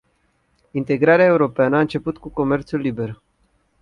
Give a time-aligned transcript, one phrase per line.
[0.73, 3.21] Integrarea europeană a început cu comerțul liber.